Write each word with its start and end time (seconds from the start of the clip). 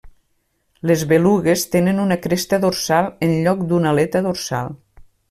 Les 0.91 1.01
belugues 1.11 1.65
tenen 1.75 2.01
una 2.05 2.17
cresta 2.23 2.59
dorsal 2.63 3.13
en 3.29 3.37
lloc 3.49 3.63
d'una 3.73 3.91
aleta 3.95 4.23
dorsal. 4.31 4.73